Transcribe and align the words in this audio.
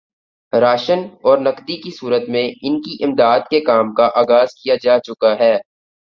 ration 0.53 0.99
اور 1.21 1.37
نقدی 1.37 1.75
کی 1.81 1.91
صورت 1.91 2.29
میں 2.29 2.43
ان 2.61 2.79
کی 2.81 2.97
امداد 3.03 3.39
کے 3.49 3.59
کام 3.59 3.93
کا 3.93 4.09
آغاز 4.15 4.55
کیا 4.55 4.75
جا 4.83 4.97
چکا 4.99 5.33
ہے 5.39 5.53